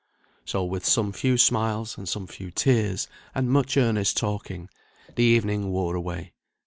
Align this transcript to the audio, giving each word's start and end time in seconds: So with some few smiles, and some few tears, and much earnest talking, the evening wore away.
So 0.45 0.63
with 0.65 0.83
some 0.83 1.11
few 1.13 1.37
smiles, 1.37 1.95
and 1.95 2.09
some 2.09 2.25
few 2.25 2.49
tears, 2.49 3.07
and 3.35 3.51
much 3.51 3.77
earnest 3.77 4.17
talking, 4.17 4.67
the 5.13 5.23
evening 5.25 5.69
wore 5.69 5.93
away. 5.95 6.33